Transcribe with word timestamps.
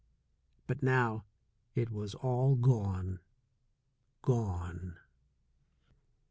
But 0.65 0.81
now 0.81 1.25
it 1.75 1.91
was 1.91 2.15
all 2.15 2.55
gone, 2.55 3.19
gone! 4.23 4.97